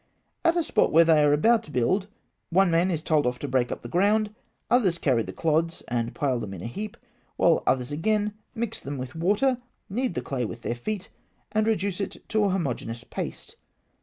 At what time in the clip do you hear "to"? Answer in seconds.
1.61-1.69, 3.37-3.47, 12.29-12.43